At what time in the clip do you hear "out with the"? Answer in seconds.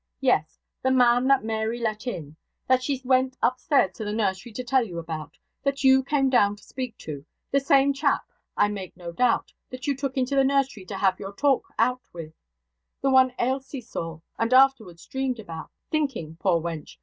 11.77-13.11